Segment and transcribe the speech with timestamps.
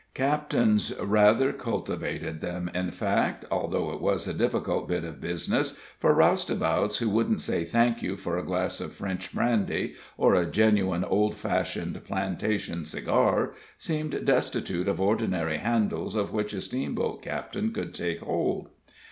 [0.15, 6.11] Captains rather cultivated them, in fact, although it was a difficult bit of business, for
[6.15, 11.03] roustabouts who wouldn't say "thank you" for a glass of French brandy, or a genuine,
[11.03, 17.93] old fashioned "plantation cigar," seemed destitute of ordinary handles of which a steamboat captain, could
[17.93, 18.69] take hold.